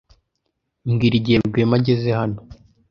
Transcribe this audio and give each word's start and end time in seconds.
Mbwira 0.89 1.15
igihe 1.17 1.37
Rwema 1.47 1.75
ageze 1.79 2.09
hano. 2.19 2.37